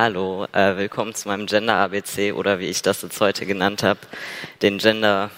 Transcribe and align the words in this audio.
Hallo, 0.00 0.46
äh, 0.52 0.76
willkommen 0.76 1.12
zu 1.12 1.26
meinem 1.26 1.46
Gender 1.46 1.74
ABC 1.74 2.30
oder 2.30 2.60
wie 2.60 2.66
ich 2.66 2.82
das 2.82 3.02
jetzt 3.02 3.20
heute 3.20 3.46
genannt 3.46 3.82
habe, 3.82 3.98
den 4.62 4.78
Gender 4.78 5.28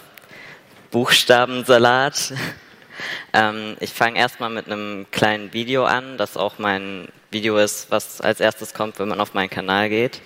Buchstabensalat. 0.91 2.35
ähm, 3.33 3.79
ich 3.81 3.91
fange 3.95 4.19
erstmal 4.19 4.51
mit 4.51 4.67
einem 4.67 5.07
kleinen 5.13 5.55
Video 5.55 5.87
an, 5.87 6.19
das 6.19 6.37
auch 6.37 6.59
mein 6.59 7.09
Video 7.31 7.57
ist, 7.57 7.91
was 7.91 8.21
als 8.21 8.39
erstes 8.39 8.75
kommt, 8.75 8.99
wenn 8.99 9.09
man 9.09 9.23
auf 9.23 9.33
meinen 9.33 9.49
Kanal 9.49 9.89
geht. 9.89 10.21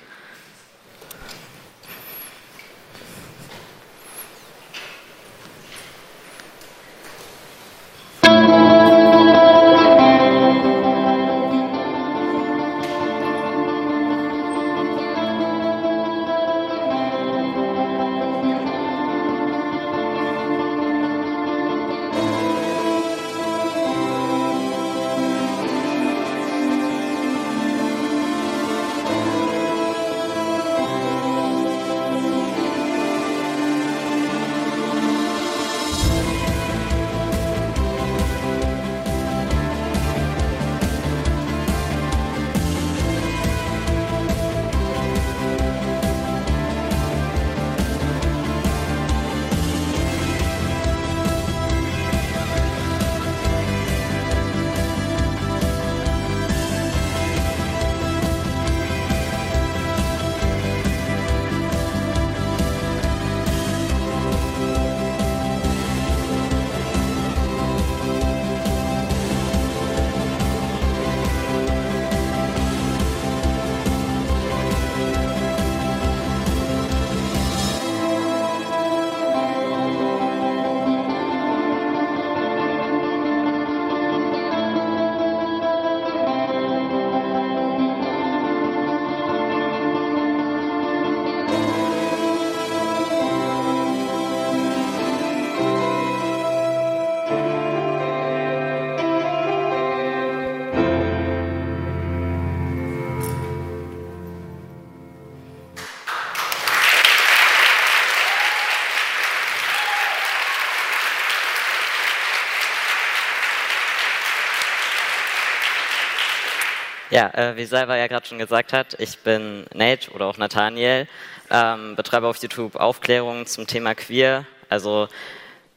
Ja, 117.15 117.33
äh, 117.33 117.57
wie 117.57 117.65
Salva 117.65 117.97
ja 117.97 118.09
gerade 118.09 118.27
schon 118.27 118.41
gesagt 118.41 118.73
hat, 118.73 118.97
ich 118.99 119.19
bin 119.19 119.67
Nate 119.73 120.11
oder 120.11 120.27
auch 120.27 120.37
Nathaniel, 120.37 121.07
ähm, 121.49 121.95
betreibe 121.95 122.27
auf 122.27 122.39
YouTube 122.39 122.75
Aufklärungen 122.75 123.47
zum 123.47 123.69
Thema 123.69 123.95
Queer, 123.95 124.47
also 124.69 125.07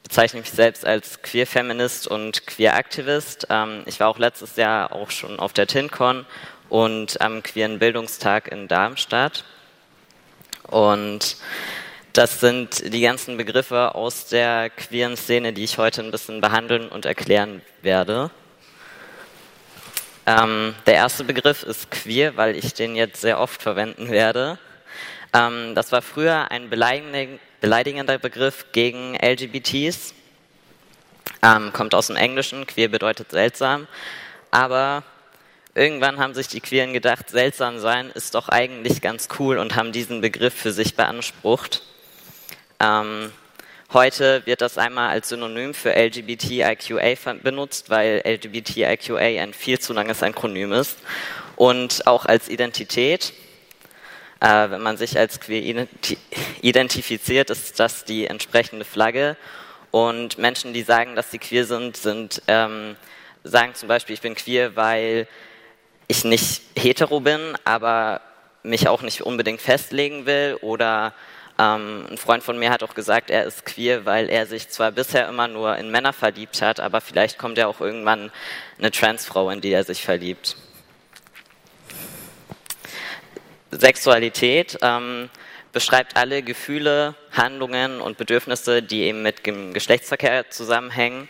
bezeichne 0.02 0.40
mich 0.40 0.50
selbst 0.50 0.84
als 0.84 1.22
Queer-Feminist 1.22 2.08
und 2.08 2.48
Queer-Aktivist. 2.48 3.46
Ähm, 3.52 3.84
ich 3.86 4.00
war 4.00 4.08
auch 4.08 4.18
letztes 4.18 4.56
Jahr 4.56 4.92
auch 4.92 5.12
schon 5.12 5.38
auf 5.38 5.53
der 5.53 5.68
TinCon 5.68 6.25
und 6.70 7.22
am 7.22 7.44
Queeren 7.44 7.78
Bildungstag 7.78 8.48
in 8.52 8.68
Darmstadt. 8.68 9.46
Und 10.64 11.38
das 12.14 12.40
sind 12.40 12.92
die 12.92 13.02
ganzen 13.02 13.38
Begriffe 13.38 13.94
aus 13.94 14.25
der 14.25 14.72
queeren 14.72 15.16
Szene, 15.16 15.54
die 15.54 15.66
ich 15.66 15.78
heute 15.78 16.02
ein 16.02 16.09
bisschen 16.09 16.42
behandeln 16.42 16.90
und 16.90 17.06
erklären 17.06 17.62
werde. 17.84 18.31
Ähm, 20.28 20.76
der 20.86 20.96
erste 20.96 21.24
Begriff 21.24 21.64
ist 21.64 21.90
queer, 21.90 22.36
weil 22.36 22.58
ich 22.58 22.74
den 22.74 22.98
jetzt 22.98 23.22
sehr 23.22 23.40
oft 23.40 23.64
verwenden 23.64 24.12
werde. 24.12 24.60
Ähm, 25.34 25.74
das 25.74 25.94
war 25.94 26.02
früher 26.02 26.52
ein 26.52 26.70
beleidigender 26.70 28.18
Begriff 28.18 28.66
gegen 28.74 29.16
LGBTs. 29.16 30.14
Ähm, 31.42 31.72
kommt 31.72 31.96
aus 31.96 32.08
dem 32.08 32.18
Englischen, 32.18 32.68
queer 32.68 32.90
bedeutet 32.90 33.32
seltsam. 33.32 33.88
Aber 34.52 35.04
irgendwann 35.76 36.20
haben 36.20 36.34
sich 36.34 36.50
die 36.50 36.60
Queeren 36.60 36.92
gedacht, 36.92 37.30
seltsam 37.30 37.80
sein 37.80 38.10
ist 38.10 38.36
doch 38.36 38.50
eigentlich 38.50 39.00
ganz 39.02 39.30
cool 39.40 39.58
und 39.58 39.78
haben 39.78 39.94
diesen 39.94 40.20
Begriff 40.20 40.54
für 40.54 40.74
sich 40.74 40.98
beansprucht. 40.98 41.84
Ähm, 42.82 43.32
Heute 43.94 44.46
wird 44.46 44.59
das 44.59 44.78
einmal 44.78 45.12
als 45.12 45.30
Synonym 45.30 45.74
für 45.74 45.96
LGBTIQA 45.96 47.36
benutzt, 47.42 47.90
weil 47.90 48.22
LGBTIQA 48.25 49.42
ein 49.42 49.53
viel 49.53 49.80
zu 49.80 49.94
langes 49.94 50.22
Akronym 50.22 50.74
ist. 50.74 50.98
Und 51.56 52.06
auch 52.06 52.25
als 52.25 52.50
Identität. 52.50 53.31
Äh, 54.42 54.72
wenn 54.72 54.81
man 54.81 54.98
sich 54.98 55.18
als 55.18 55.40
queer 55.40 55.88
identifiziert, 56.62 57.50
ist 57.50 57.80
das 57.80 58.03
die 58.03 58.28
entsprechende 58.28 58.84
Flagge. 58.84 59.38
Und 59.92 60.38
Menschen, 60.38 60.74
die 60.74 60.84
sagen, 60.84 61.16
dass 61.16 61.31
sie 61.31 61.40
queer 61.40 61.64
sind, 61.64 61.96
sind 61.96 62.42
ähm, 62.50 62.98
sagen 63.46 63.74
zum 63.74 63.88
Beispiel, 63.88 64.16
ich 64.16 64.22
bin 64.22 64.36
queer, 64.36 64.75
weil 64.75 65.30
ich 66.09 66.25
nicht 66.25 66.62
hetero 66.78 67.22
bin, 67.22 67.58
aber 67.64 68.19
mich 68.64 68.90
auch 68.90 69.02
nicht 69.02 69.22
unbedingt 69.22 69.62
festlegen 69.62 70.25
will 70.25 70.58
oder 70.59 71.14
ähm, 71.59 72.06
ein 72.09 72.18
Freund 72.18 72.44
von 72.44 72.59
mir 72.59 72.69
hat 72.69 72.84
auch 72.84 72.94
gesagt, 72.94 73.29
er 73.29 73.45
ist 73.45 73.66
queer, 73.66 74.06
weil 74.06 74.29
er 74.29 74.45
sich 74.45 74.69
zwar 74.69 74.91
bisher 74.91 75.28
immer 75.28 75.47
nur 75.47 75.78
in 75.78 75.90
Männer 75.90 76.13
verliebt 76.13 76.62
hat, 76.62 76.79
aber 76.79 77.01
vielleicht 77.01 77.38
kommt 77.38 77.57
ja 77.57 77.68
auch 77.68 77.81
irgendwann 77.81 78.31
eine 78.78 78.91
Transfrau, 78.91 79.50
in 79.50 79.62
die 79.62 79.72
er 79.72 79.84
sich 79.84 80.03
verliebt. 80.03 80.56
Sexualität 83.72 84.78
ähm, 84.81 85.29
beschreibt 85.73 86.16
alle 86.16 86.41
Gefühle, 86.41 87.16
Handlungen 87.31 88.01
und 88.01 88.18
Bedürfnisse, 88.18 88.81
die 88.81 89.03
eben 89.03 89.22
mit 89.22 89.45
dem 89.45 89.74
Geschlechtsverkehr 89.74 90.50
zusammenhängen. 90.50 91.28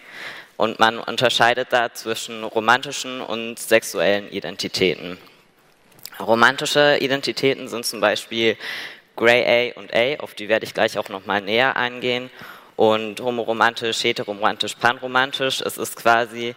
Und 0.56 0.80
man 0.80 1.00
unterscheidet 1.00 1.68
da 1.72 1.94
zwischen 1.94 2.44
romantischen 2.44 3.22
und 3.22 3.60
sexuellen 3.60 4.30
Identitäten. 4.30 5.18
Romantische 6.20 6.98
Identitäten 7.00 7.68
sind 7.68 7.86
zum 7.86 8.02
Beispiel 8.02 8.58
Grey 9.18 9.74
A 9.76 9.80
und 9.80 9.94
A, 9.94 10.20
auf 10.20 10.36
die 10.36 10.48
werde 10.48 10.66
ich 10.66 10.74
gleich 10.74 10.98
auch 10.98 11.10
nochmal 11.10 11.42
näher 11.42 11.76
eingehen. 11.76 12.30
Und 12.78 13.20
homoromantisch, 13.20 14.04
heteroromantisch, 14.04 14.76
panromantisch, 14.76 15.62
es 15.62 15.78
ist 15.78 15.96
quasi, 15.96 16.56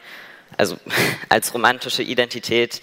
also 0.56 0.76
als 1.30 1.52
romantische 1.54 2.02
Identität 2.02 2.82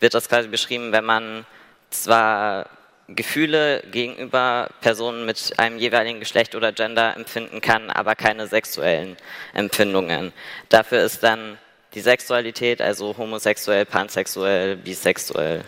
wird 0.00 0.14
das 0.14 0.28
quasi 0.28 0.48
beschrieben, 0.48 0.92
wenn 0.92 1.04
man 1.04 1.44
zwar 1.90 2.70
Gefühle 3.08 3.82
gegenüber 3.90 4.68
Personen 4.80 5.26
mit 5.26 5.58
einem 5.58 5.78
jeweiligen 5.78 6.20
Geschlecht 6.20 6.54
oder 6.54 6.72
Gender 6.72 7.16
empfinden 7.16 7.60
kann, 7.60 7.90
aber 7.90 8.14
keine 8.14 8.46
sexuellen 8.46 9.16
Empfindungen. 9.54 10.32
Dafür 10.68 11.02
ist 11.02 11.24
dann 11.24 11.58
die 11.94 12.00
Sexualität, 12.00 12.80
also 12.80 13.16
homosexuell, 13.16 13.86
pansexuell, 13.86 14.76
bisexuell 14.76 15.64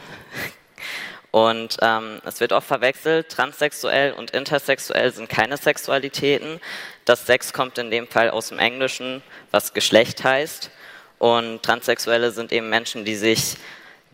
und 1.31 1.77
ähm, 1.81 2.21
es 2.25 2.41
wird 2.41 2.53
oft 2.53 2.67
verwechselt, 2.67 3.29
transsexuell 3.29 4.13
und 4.13 4.33
intersexuell 4.33 5.13
sind 5.13 5.29
keine 5.29 5.57
Sexualitäten. 5.57 6.61
Das 7.05 7.27
Sex 7.27 7.53
kommt 7.53 7.79
in 7.79 7.91
dem 7.91 8.09
Fall 8.09 8.31
aus 8.31 8.49
dem 8.49 8.59
Englischen, 8.59 9.23
was 9.53 9.73
Geschlecht 9.73 10.25
heißt. 10.25 10.71
Und 11.19 11.63
Transsexuelle 11.63 12.33
sind 12.33 12.51
eben 12.51 12.69
Menschen, 12.69 13.05
die 13.05 13.15
sich 13.15 13.57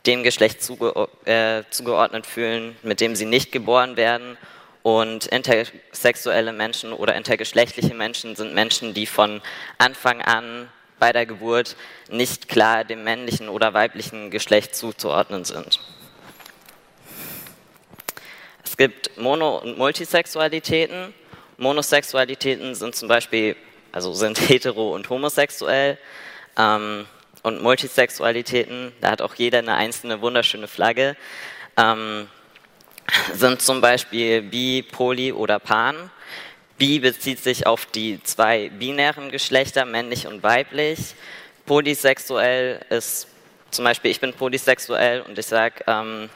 dem 0.07 0.23
Geschlecht 0.23 0.63
zuge 0.63 1.09
äh, 1.25 1.63
zugeordnet 1.71 2.27
fühlen, 2.27 2.77
mit 2.83 3.01
dem 3.01 3.17
sie 3.17 3.25
nicht 3.25 3.51
geboren 3.51 3.97
werden. 3.97 4.37
Und 4.83 5.27
intersexuelle 5.27 6.53
Menschen 6.53 6.93
oder 6.93 7.15
intergeschlechtliche 7.17 7.95
Menschen 7.95 8.37
sind 8.37 8.55
Menschen, 8.55 8.93
die 8.93 9.07
von 9.07 9.41
Anfang 9.79 10.21
an 10.23 10.69
bei 10.99 11.13
der 11.13 11.27
Geburt 11.27 11.77
nicht 12.09 12.49
klar 12.49 12.85
dem 12.85 13.05
männlichen 13.05 13.49
oder 13.49 13.75
weiblichen 13.75 14.31
Geschlecht 14.31 14.77
zuzuordnen 14.77 15.45
sind. 15.45 15.81
Es 18.77 18.85
gibt 18.85 19.17
Mono- 19.17 19.57
und 19.57 19.79
Multisexualitäten. 19.79 21.15
Monosexualitäten 21.57 22.75
sind 22.75 22.95
zum 22.95 23.09
Beispiel, 23.09 23.57
also 23.91 24.13
sind 24.13 24.39
hetero 24.51 24.95
und 24.95 25.09
homosexuell. 25.09 25.97
Ähm, 26.59 27.07
und 27.43 27.63
Multisexualitäten, 27.63 28.93
da 29.01 29.13
hat 29.13 29.23
auch 29.23 29.35
jeder 29.35 29.61
eine 29.61 29.77
einzelne 29.77 30.21
wunderschöne 30.21 30.69
Flagge, 30.69 31.17
ähm, 31.79 32.29
sind 33.33 33.63
zum 33.63 33.81
Beispiel 33.81 34.43
bi, 34.43 34.83
poly 34.83 35.33
oder 35.33 35.59
pan. 35.59 36.11
Bi 36.77 36.99
bezieht 36.99 37.43
sich 37.43 37.67
auf 37.67 37.87
die 37.87 38.23
zwei 38.25 38.69
binären 38.69 39.31
Geschlechter, 39.31 39.87
männlich 39.87 40.27
und 40.27 40.43
weiblich. 40.43 41.15
Polysexuell 41.65 42.85
ist 42.91 43.27
zum 43.71 43.87
Beispiel, 43.87 44.11
ich 44.11 44.21
bin 44.21 44.35
polysexuell 44.35 45.23
und 45.23 45.39
ich 45.39 45.47
sage, 45.47 45.83
ähm, 45.87 46.29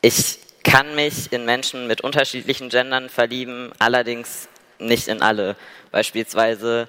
ich 0.00 0.41
kann 0.62 0.94
mich 0.94 1.32
in 1.32 1.44
Menschen 1.44 1.86
mit 1.86 2.00
unterschiedlichen 2.02 2.68
Gendern 2.68 3.08
verlieben, 3.08 3.72
allerdings 3.78 4.48
nicht 4.78 5.08
in 5.08 5.22
alle. 5.22 5.56
Beispielsweise 5.90 6.88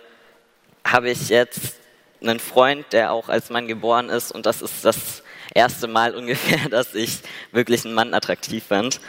habe 0.86 1.10
ich 1.10 1.30
jetzt 1.30 1.76
einen 2.22 2.40
Freund, 2.40 2.86
der 2.92 3.12
auch 3.12 3.30
als 3.30 3.50
Mann 3.50 3.68
geboren 3.68 4.10
ist 4.10 4.32
und 4.32 4.46
das 4.46 4.62
ist 4.62 4.86
das 4.86 5.24
erste 5.54 5.88
Mal 5.88 6.16
ungefähr, 6.16 6.70
dass 6.70 6.96
ich 6.96 7.20
wirklich 7.52 7.86
einen 7.86 7.94
Mann 7.94 8.14
attraktiv 8.14 8.64
fand. 8.66 9.00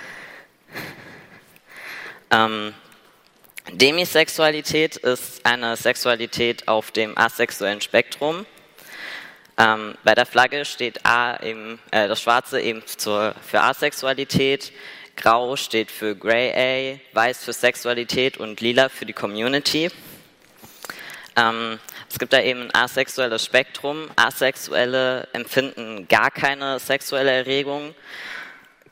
Ähm, 2.30 2.74
Demisexualität 3.72 4.96
ist 4.96 5.46
eine 5.46 5.76
Sexualität 5.76 6.68
auf 6.68 6.90
dem 6.90 7.16
asexuellen 7.16 7.80
Spektrum. 7.80 8.44
Ähm, 9.56 9.94
bei 10.02 10.14
der 10.14 10.26
Flagge 10.26 10.64
steht 10.64 11.06
A 11.06 11.40
eben, 11.42 11.78
äh, 11.92 12.08
das 12.08 12.20
Schwarze 12.20 12.60
eben 12.60 12.84
zur, 12.86 13.34
für 13.40 13.60
Asexualität, 13.60 14.72
Grau 15.16 15.54
steht 15.54 15.90
für 15.90 16.16
Grey 16.16 16.50
A, 16.52 17.14
Weiß 17.14 17.44
für 17.44 17.52
Sexualität 17.52 18.36
und 18.36 18.60
Lila 18.60 18.88
für 18.88 19.06
die 19.06 19.12
Community. 19.12 19.90
Ähm, 21.36 21.78
es 22.10 22.18
gibt 22.18 22.32
da 22.32 22.40
eben 22.40 22.62
ein 22.62 22.74
asexuelles 22.74 23.44
Spektrum. 23.44 24.10
Asexuelle 24.16 25.28
empfinden 25.32 26.08
gar 26.08 26.30
keine 26.30 26.78
sexuelle 26.78 27.30
Erregung. 27.30 27.94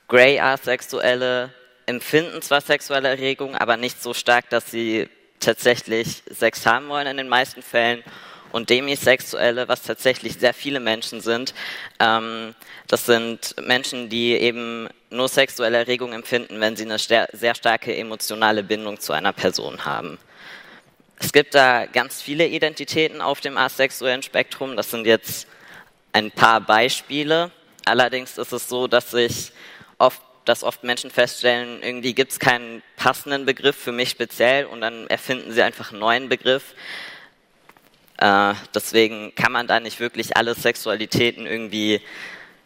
Grey 0.08 0.38
Asexuelle 0.38 1.50
empfinden 1.86 2.40
zwar 2.42 2.60
sexuelle 2.60 3.08
Erregung, 3.08 3.56
aber 3.56 3.76
nicht 3.76 4.02
so 4.02 4.14
stark, 4.14 4.48
dass 4.50 4.70
sie 4.70 5.08
tatsächlich 5.40 6.22
Sex 6.30 6.66
haben 6.66 6.88
wollen 6.88 7.06
in 7.06 7.16
den 7.16 7.28
meisten 7.28 7.62
Fällen 7.62 8.04
und 8.52 8.70
Demisexuelle, 8.70 9.66
was 9.68 9.82
tatsächlich 9.82 10.34
sehr 10.34 10.54
viele 10.54 10.78
Menschen 10.78 11.20
sind. 11.20 11.54
Ähm, 11.98 12.54
das 12.86 13.06
sind 13.06 13.56
Menschen, 13.60 14.08
die 14.08 14.32
eben 14.32 14.88
nur 15.10 15.28
sexuelle 15.28 15.78
Erregung 15.78 16.12
empfinden, 16.12 16.60
wenn 16.60 16.76
sie 16.76 16.84
eine 16.84 16.98
sehr 16.98 17.54
starke 17.54 17.96
emotionale 17.96 18.62
Bindung 18.62 19.00
zu 19.00 19.12
einer 19.12 19.32
Person 19.32 19.84
haben. 19.84 20.18
Es 21.18 21.32
gibt 21.32 21.54
da 21.54 21.86
ganz 21.86 22.20
viele 22.20 22.46
Identitäten 22.46 23.20
auf 23.20 23.40
dem 23.40 23.56
asexuellen 23.56 24.22
Spektrum. 24.22 24.76
Das 24.76 24.90
sind 24.90 25.06
jetzt 25.06 25.46
ein 26.12 26.30
paar 26.30 26.60
Beispiele. 26.60 27.50
Allerdings 27.84 28.38
ist 28.38 28.52
es 28.52 28.68
so, 28.68 28.86
dass 28.86 29.10
sich 29.10 29.52
oft 29.98 30.20
dass 30.44 30.64
oft 30.64 30.82
Menschen 30.82 31.10
feststellen, 31.10 31.82
irgendwie 31.82 32.14
gibt 32.14 32.32
es 32.32 32.40
keinen 32.40 32.82
passenden 32.96 33.46
Begriff 33.46 33.76
für 33.76 33.92
mich 33.92 34.10
speziell 34.10 34.66
und 34.66 34.80
dann 34.80 35.06
erfinden 35.06 35.52
sie 35.52 35.62
einfach 35.62 35.92
einen 35.92 36.00
neuen 36.00 36.28
Begriff. 36.28 36.74
Äh, 38.22 38.54
deswegen 38.72 39.34
kann 39.34 39.50
man 39.50 39.66
da 39.66 39.80
nicht 39.80 39.98
wirklich 39.98 40.36
alle 40.36 40.54
Sexualitäten 40.54 41.44
irgendwie 41.44 42.00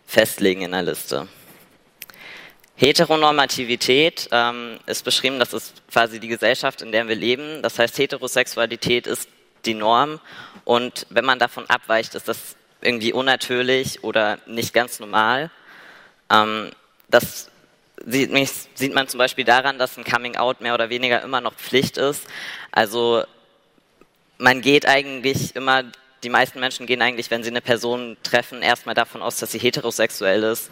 festlegen 0.06 0.60
in 0.60 0.72
der 0.72 0.82
Liste. 0.82 1.28
Heteronormativität 2.74 4.28
ähm, 4.32 4.78
ist 4.84 5.02
beschrieben, 5.02 5.38
das 5.38 5.54
ist 5.54 5.82
quasi 5.90 6.20
die 6.20 6.28
Gesellschaft, 6.28 6.82
in 6.82 6.92
der 6.92 7.08
wir 7.08 7.14
leben. 7.14 7.62
Das 7.62 7.78
heißt, 7.78 7.96
Heterosexualität 7.96 9.06
ist 9.06 9.30
die 9.64 9.72
Norm 9.72 10.20
und 10.66 11.06
wenn 11.08 11.24
man 11.24 11.38
davon 11.38 11.64
abweicht, 11.70 12.14
ist 12.14 12.28
das 12.28 12.56
irgendwie 12.82 13.14
unnatürlich 13.14 14.04
oder 14.04 14.38
nicht 14.44 14.74
ganz 14.74 15.00
normal. 15.00 15.50
Ähm, 16.28 16.70
das 17.08 17.50
sieht, 18.04 18.94
man 18.94 19.08
zum 19.08 19.16
Beispiel 19.16 19.46
daran, 19.46 19.78
dass 19.78 19.96
ein 19.96 20.04
Coming 20.04 20.36
Out 20.36 20.60
mehr 20.60 20.74
oder 20.74 20.90
weniger 20.90 21.22
immer 21.22 21.40
noch 21.40 21.54
Pflicht 21.54 21.96
ist. 21.96 22.26
Also 22.72 23.24
man 24.38 24.60
geht 24.60 24.86
eigentlich 24.86 25.56
immer, 25.56 25.84
die 26.22 26.28
meisten 26.28 26.60
Menschen 26.60 26.86
gehen 26.86 27.02
eigentlich, 27.02 27.30
wenn 27.30 27.42
sie 27.42 27.50
eine 27.50 27.60
Person 27.60 28.16
treffen, 28.22 28.62
erstmal 28.62 28.94
davon 28.94 29.22
aus, 29.22 29.38
dass 29.38 29.52
sie 29.52 29.58
heterosexuell 29.58 30.42
ist, 30.42 30.70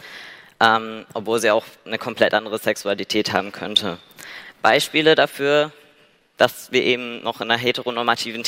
ähm, 0.59 1.05
obwohl 1.13 1.39
sie 1.39 1.51
auch 1.51 1.65
eine 1.85 1.97
komplett 1.97 2.33
andere 2.33 2.59
Sexualität 2.59 3.33
haben 3.33 3.51
könnte. 3.51 3.97
Beispiele 4.61 5.15
dafür, 5.15 5.71
dass 6.37 6.71
wir 6.71 6.83
eben 6.83 7.23
noch 7.23 7.41
in 7.41 7.49
einer 7.49 7.59
heteronormativen 7.59 8.43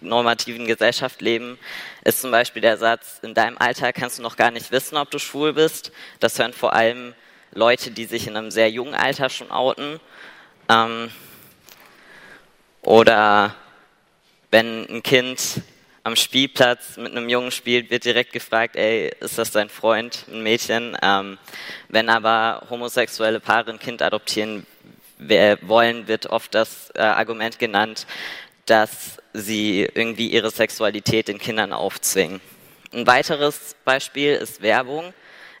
normativen 0.00 0.66
Gesellschaft 0.66 1.20
leben, 1.20 1.58
ist 2.04 2.20
zum 2.20 2.30
Beispiel 2.30 2.62
der 2.62 2.76
Satz, 2.76 3.18
in 3.22 3.34
deinem 3.34 3.58
Alter 3.58 3.92
kannst 3.92 4.18
du 4.18 4.22
noch 4.22 4.36
gar 4.36 4.50
nicht 4.50 4.70
wissen, 4.70 4.96
ob 4.96 5.10
du 5.10 5.18
schwul 5.18 5.52
bist. 5.52 5.90
Das 6.20 6.38
hören 6.38 6.52
vor 6.52 6.72
allem 6.72 7.14
Leute, 7.52 7.90
die 7.90 8.04
sich 8.04 8.26
in 8.28 8.36
einem 8.36 8.50
sehr 8.50 8.70
jungen 8.70 8.94
Alter 8.94 9.28
schon 9.28 9.50
outen. 9.50 9.98
Ähm, 10.68 11.10
oder 12.82 13.54
wenn 14.50 14.86
ein 14.88 15.02
Kind 15.02 15.62
am 16.04 16.16
Spielplatz 16.16 16.96
mit 16.96 17.12
einem 17.12 17.28
Jungen 17.28 17.50
spielt, 17.50 17.90
wird 17.90 18.04
direkt 18.04 18.32
gefragt, 18.32 18.76
ey, 18.76 19.12
ist 19.20 19.36
das 19.36 19.50
dein 19.50 19.68
Freund, 19.68 20.24
ein 20.28 20.42
Mädchen? 20.42 20.96
Ähm, 21.02 21.38
wenn 21.88 22.08
aber 22.08 22.66
homosexuelle 22.70 23.40
Paare 23.40 23.72
ein 23.72 23.78
Kind 23.78 24.00
adoptieren 24.00 24.66
wollen, 25.62 26.08
wird 26.08 26.26
oft 26.26 26.54
das 26.54 26.90
äh, 26.94 27.00
Argument 27.00 27.58
genannt, 27.58 28.06
dass 28.66 29.18
sie 29.32 29.88
irgendwie 29.94 30.28
ihre 30.28 30.50
Sexualität 30.50 31.28
den 31.28 31.38
Kindern 31.38 31.72
aufzwingen. 31.72 32.40
Ein 32.92 33.06
weiteres 33.06 33.76
Beispiel 33.84 34.34
ist 34.34 34.62
Werbung. 34.62 35.12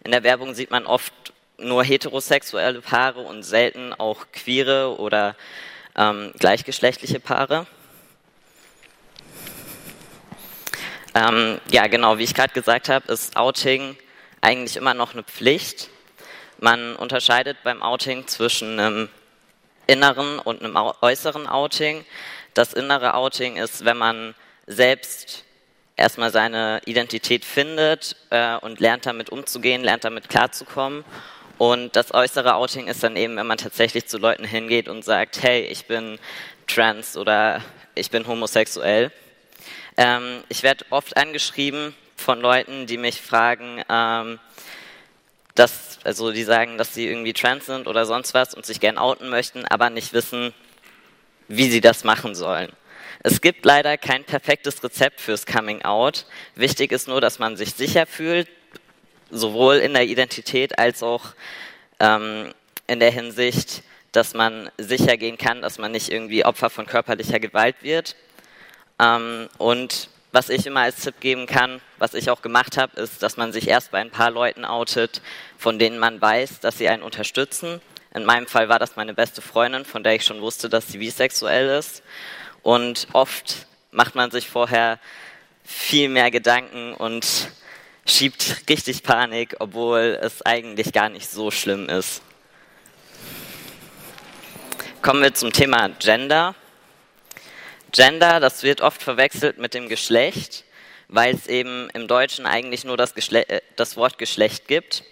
In 0.04 0.12
der 0.12 0.22
Werbung 0.22 0.54
sieht 0.54 0.70
man 0.70 0.86
oft 0.86 1.12
nur 1.58 1.84
heterosexuelle 1.84 2.80
Paare 2.80 3.20
und 3.20 3.42
selten 3.42 3.92
auch 3.92 4.26
queere 4.32 4.98
oder 4.98 5.34
ähm, 5.96 6.32
gleichgeschlechtliche 6.38 7.20
Paare. 7.20 7.66
Ähm, 11.18 11.60
ja, 11.72 11.88
genau, 11.88 12.18
wie 12.18 12.22
ich 12.22 12.34
gerade 12.34 12.52
gesagt 12.52 12.88
habe, 12.88 13.12
ist 13.12 13.36
Outing 13.36 13.96
eigentlich 14.40 14.76
immer 14.76 14.94
noch 14.94 15.14
eine 15.14 15.24
Pflicht. 15.24 15.90
Man 16.60 16.94
unterscheidet 16.94 17.56
beim 17.64 17.82
Outing 17.82 18.28
zwischen 18.28 18.78
einem 18.78 19.08
inneren 19.88 20.38
und 20.38 20.62
einem 20.62 20.76
äußeren 20.76 21.48
Outing. 21.48 22.04
Das 22.54 22.72
innere 22.72 23.14
Outing 23.14 23.56
ist, 23.56 23.84
wenn 23.84 23.96
man 23.96 24.36
selbst 24.68 25.44
erstmal 25.96 26.30
seine 26.30 26.82
Identität 26.84 27.44
findet 27.44 28.14
äh, 28.30 28.56
und 28.58 28.78
lernt 28.78 29.06
damit 29.06 29.30
umzugehen, 29.30 29.82
lernt 29.82 30.04
damit 30.04 30.28
klarzukommen. 30.28 31.04
Und 31.56 31.96
das 31.96 32.14
äußere 32.14 32.54
Outing 32.54 32.86
ist 32.86 33.02
dann 33.02 33.16
eben, 33.16 33.36
wenn 33.36 33.46
man 33.46 33.58
tatsächlich 33.58 34.06
zu 34.06 34.18
Leuten 34.18 34.44
hingeht 34.44 34.88
und 34.88 35.04
sagt, 35.04 35.42
hey, 35.42 35.62
ich 35.62 35.86
bin 35.86 36.20
trans 36.68 37.16
oder 37.16 37.60
ich 37.96 38.10
bin 38.12 38.24
homosexuell. 38.24 39.10
Ähm, 39.98 40.44
ich 40.48 40.62
werde 40.62 40.86
oft 40.90 41.16
angeschrieben 41.16 41.92
von 42.14 42.40
Leuten, 42.40 42.86
die 42.86 42.96
mich 42.96 43.20
fragen, 43.20 43.82
ähm, 43.90 44.38
dass, 45.56 45.98
also 46.04 46.30
die 46.30 46.44
sagen, 46.44 46.78
dass 46.78 46.94
sie 46.94 47.08
irgendwie 47.08 47.32
trans 47.32 47.66
sind 47.66 47.88
oder 47.88 48.06
sonst 48.06 48.32
was 48.32 48.54
und 48.54 48.64
sich 48.64 48.78
gern 48.78 48.96
outen 48.96 49.28
möchten, 49.28 49.64
aber 49.64 49.90
nicht 49.90 50.12
wissen, 50.12 50.54
wie 51.48 51.68
sie 51.68 51.80
das 51.80 52.04
machen 52.04 52.36
sollen. 52.36 52.72
Es 53.24 53.40
gibt 53.40 53.64
leider 53.64 53.98
kein 53.98 54.22
perfektes 54.22 54.84
Rezept 54.84 55.20
fürs 55.20 55.46
Coming 55.46 55.82
Out. 55.82 56.26
Wichtig 56.54 56.92
ist 56.92 57.08
nur, 57.08 57.20
dass 57.20 57.40
man 57.40 57.56
sich 57.56 57.74
sicher 57.74 58.06
fühlt, 58.06 58.48
sowohl 59.32 59.78
in 59.78 59.94
der 59.94 60.04
Identität 60.04 60.78
als 60.78 61.02
auch 61.02 61.34
ähm, 61.98 62.54
in 62.86 63.00
der 63.00 63.10
Hinsicht, 63.10 63.82
dass 64.12 64.32
man 64.32 64.70
sicher 64.78 65.16
gehen 65.16 65.38
kann, 65.38 65.60
dass 65.60 65.78
man 65.78 65.90
nicht 65.90 66.12
irgendwie 66.12 66.44
Opfer 66.44 66.70
von 66.70 66.86
körperlicher 66.86 67.40
Gewalt 67.40 67.82
wird. 67.82 68.14
Ähm, 68.98 69.48
und 69.58 70.08
was 70.32 70.50
ich 70.50 70.66
immer 70.66 70.80
als 70.80 71.00
Tipp 71.00 71.20
geben 71.20 71.46
kann, 71.46 71.80
was 71.98 72.14
ich 72.14 72.30
auch 72.30 72.42
gemacht 72.42 72.76
habe, 72.76 73.00
ist, 73.00 73.22
dass 73.22 73.36
man 73.36 73.52
sich 73.52 73.68
erst 73.68 73.90
bei 73.90 73.98
ein 73.98 74.10
paar 74.10 74.30
Leuten 74.30 74.64
outet, 74.64 75.22
von 75.56 75.78
denen 75.78 75.98
man 75.98 76.20
weiß, 76.20 76.60
dass 76.60 76.78
sie 76.78 76.88
einen 76.88 77.02
unterstützen. 77.02 77.80
In 78.14 78.24
meinem 78.24 78.46
Fall 78.46 78.68
war 78.68 78.78
das 78.78 78.96
meine 78.96 79.14
beste 79.14 79.42
Freundin, 79.42 79.84
von 79.84 80.02
der 80.02 80.14
ich 80.14 80.24
schon 80.24 80.40
wusste, 80.40 80.68
dass 80.68 80.88
sie 80.88 80.98
bisexuell 80.98 81.68
ist. 81.78 82.02
Und 82.62 83.08
oft 83.12 83.66
macht 83.90 84.14
man 84.14 84.30
sich 84.30 84.48
vorher 84.48 84.98
viel 85.64 86.08
mehr 86.08 86.30
Gedanken 86.30 86.94
und 86.94 87.26
schiebt 88.06 88.62
richtig 88.68 89.02
Panik, 89.02 89.56
obwohl 89.60 90.18
es 90.22 90.44
eigentlich 90.44 90.92
gar 90.92 91.08
nicht 91.08 91.30
so 91.30 91.50
schlimm 91.50 91.88
ist. 91.88 92.22
Kommen 95.02 95.22
wir 95.22 95.34
zum 95.34 95.52
Thema 95.52 95.88
Gender. 95.98 96.54
Gender, 97.92 98.38
das 98.40 98.62
wird 98.62 98.80
oft 98.80 99.02
verwechselt 99.02 99.58
mit 99.58 99.74
dem 99.74 99.88
Geschlecht, 99.88 100.64
weil 101.08 101.34
es 101.34 101.46
eben 101.46 101.88
im 101.94 102.06
Deutschen 102.06 102.44
eigentlich 102.44 102.84
nur 102.84 102.96
das, 102.96 103.14
Geschle 103.14 103.48
äh, 103.48 103.60
das 103.76 103.96
Wort 103.96 104.18
Geschlecht 104.18 104.68
gibt. 104.68 105.04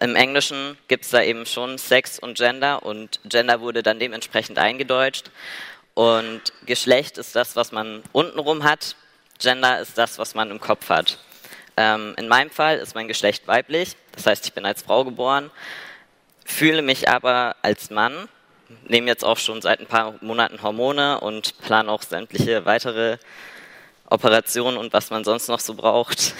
im 0.00 0.16
Englischen 0.16 0.78
gibt 0.88 1.04
es 1.04 1.10
da 1.10 1.22
eben 1.22 1.44
schon 1.44 1.76
Sex 1.76 2.18
und 2.18 2.38
Gender 2.38 2.82
und 2.82 3.20
Gender 3.24 3.60
wurde 3.60 3.82
dann 3.82 3.98
dementsprechend 3.98 4.58
eingedeutscht. 4.58 5.30
Und 5.94 6.40
Geschlecht 6.64 7.18
ist 7.18 7.34
das, 7.34 7.56
was 7.56 7.72
man 7.72 8.02
untenrum 8.12 8.64
hat, 8.64 8.96
Gender 9.38 9.80
ist 9.80 9.98
das, 9.98 10.18
was 10.18 10.34
man 10.34 10.50
im 10.50 10.60
Kopf 10.60 10.88
hat. 10.88 11.18
Ähm, 11.76 12.14
in 12.16 12.28
meinem 12.28 12.50
Fall 12.50 12.78
ist 12.78 12.94
mein 12.94 13.08
Geschlecht 13.08 13.46
weiblich, 13.46 13.96
das 14.12 14.26
heißt, 14.26 14.46
ich 14.46 14.52
bin 14.52 14.64
als 14.64 14.82
Frau 14.82 15.04
geboren, 15.04 15.50
fühle 16.44 16.82
mich 16.82 17.08
aber 17.08 17.56
als 17.62 17.90
Mann, 17.90 18.28
nehme 18.86 19.06
jetzt 19.06 19.24
auch 19.24 19.38
schon 19.38 19.62
seit 19.62 19.80
ein 19.80 19.86
paar 19.86 20.14
Monaten 20.20 20.62
Hormone 20.62 21.20
und 21.20 21.58
plane 21.60 21.90
auch 21.90 22.02
sämtliche 22.02 22.64
weitere 22.64 23.18
Operationen 24.10 24.78
und 24.78 24.92
was 24.92 25.10
man 25.10 25.24
sonst 25.24 25.48
noch 25.48 25.60
so 25.60 25.74
braucht. 25.74 26.34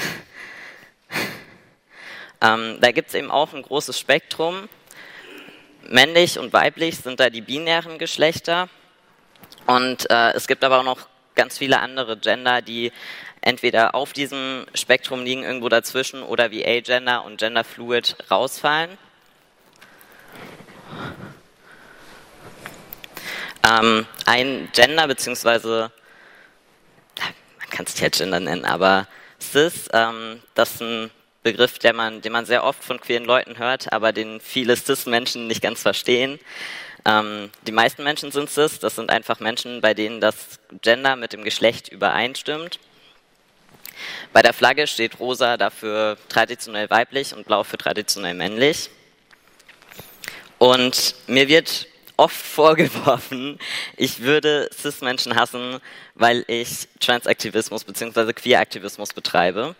ähm, 2.41 2.79
da 2.81 2.93
gibt 2.93 3.09
es 3.09 3.15
eben 3.15 3.31
auch 3.31 3.53
ein 3.53 3.63
großes 3.63 3.99
Spektrum. 3.99 4.69
Männlich 5.89 6.39
und 6.39 6.53
weiblich 6.53 6.99
sind 6.99 7.21
da 7.21 7.31
die 7.31 7.41
binären 7.41 7.99
Geschlechter. 7.99 8.69
Und 9.67 10.11
äh, 10.11 10.33
es 10.33 10.47
gibt 10.47 10.65
aber 10.65 10.81
auch 10.81 10.85
noch 10.85 11.09
ganz 11.35 11.59
viele 11.59 11.81
andere 11.81 12.17
Gender, 12.19 12.63
die 12.63 12.93
entweder 13.41 13.95
auf 13.95 14.13
diesem 14.13 14.67
Spektrum 14.75 15.25
liegen, 15.25 15.45
irgendwo 15.45 15.69
dazwischen, 15.69 16.23
oder 16.23 16.51
wie 16.51 16.67
Agender 16.67 17.25
und 17.25 17.39
Genderfluid 17.39 18.17
rausfallen. 18.31 18.99
Ähm, 23.69 24.07
ein 24.25 24.69
Gender, 24.73 25.07
beziehungsweise, 25.07 25.91
man 27.59 27.71
kann 27.71 27.87
es 27.87 27.99
jetzt 28.01 28.19
Gender 28.19 28.41
nennen, 28.41 28.65
aber 28.65 29.07
Cis, 29.41 29.89
ähm, 29.93 30.43
das 30.55 30.75
ist 30.75 30.83
ein 30.83 31.11
Begriff, 31.43 31.79
der 31.79 31.93
man, 31.93 32.21
den 32.21 32.33
man 32.33 32.47
sehr 32.47 32.65
oft 32.65 32.83
von 32.83 33.01
queeren 33.01 33.25
Leuten 33.25 33.59
hört, 33.59 33.93
aber 33.93 34.13
den 34.13 34.41
viele 34.41 34.77
Cis-Menschen 34.77 35.47
nicht 35.47 35.63
ganz 35.63 35.83
verstehen. 35.83 36.39
Ähm, 37.05 37.51
die 37.67 37.73
meisten 37.73 38.05
Menschen 38.05 38.33
sind 38.33 38.51
Cis, 38.51 38.79
das 38.79 38.97
sind 38.97 39.11
einfach 39.11 39.41
Menschen, 39.41 39.81
bei 39.81 39.95
denen 39.95 40.21
das 40.21 40.59
Gender 40.83 41.17
mit 41.17 41.33
dem 41.33 41.45
Geschlecht 41.45 41.89
übereinstimmt. 41.89 42.79
Bei 44.33 44.43
der 44.43 44.53
Flagge 44.53 44.87
steht 44.87 45.19
rosa 45.19 45.57
dafür 45.57 46.17
traditionell 46.29 46.89
weiblich 46.91 47.35
und 47.35 47.47
blau 47.47 47.65
für 47.65 47.79
traditionell 47.79 48.35
männlich. 48.35 48.91
Und 50.59 51.15
mir 51.27 51.49
wird 51.49 51.87
oft 52.19 52.37
vorgeworfen, 52.37 53.59
ich 53.97 54.21
würde 54.21 54.69
Cis-Menschen 54.73 55.37
hassen, 55.37 55.79
weil 56.15 56.45
ich 56.49 56.89
Transaktivismus 57.01 57.85
bzw. 57.85 58.33
Queeraktivismus 58.33 59.15
betreibe. 59.15 59.77